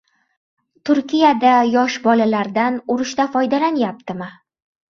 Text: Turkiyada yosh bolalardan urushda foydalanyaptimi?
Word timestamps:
Turkiyada 0.89 1.51
yosh 1.73 1.99
bolalardan 2.07 2.83
urushda 2.97 3.29
foydalanyaptimi? 3.37 4.33